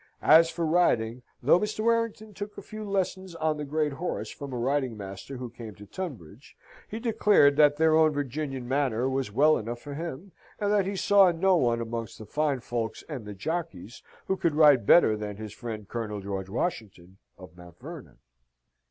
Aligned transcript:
As 0.23 0.49
for 0.49 0.65
riding, 0.65 1.21
though 1.43 1.59
Mr. 1.59 1.81
Warrington 1.81 2.33
took 2.33 2.57
a 2.57 2.63
few 2.63 2.83
lessons 2.83 3.35
on 3.35 3.57
the 3.57 3.63
great 3.63 3.91
horse 3.93 4.31
from 4.31 4.51
a 4.51 4.57
riding 4.57 4.97
master 4.97 5.37
who 5.37 5.51
came 5.51 5.75
to 5.75 5.85
Tunbridge, 5.85 6.57
he 6.89 6.99
declared 6.99 7.55
that 7.57 7.77
their 7.77 7.95
own 7.95 8.11
Virginian 8.11 8.67
manner 8.67 9.07
was 9.07 9.31
well 9.31 9.57
enough 9.59 9.79
for 9.79 9.93
him, 9.93 10.31
and 10.59 10.71
that 10.73 10.87
he 10.87 10.95
saw 10.95 11.31
no 11.31 11.55
one 11.55 11.81
amongst 11.81 12.17
the 12.17 12.25
fine 12.25 12.61
folks 12.61 13.03
and 13.07 13.25
the 13.25 13.35
jockeys 13.35 14.01
who 14.25 14.37
could 14.37 14.55
ride 14.55 14.87
better 14.87 15.15
than 15.15 15.35
his 15.37 15.53
friend 15.53 15.87
Colonel 15.87 16.19
George 16.19 16.49
Washington 16.49 17.17
of 17.37 17.55
Mount 17.55 17.77
Vernon. 17.77 18.17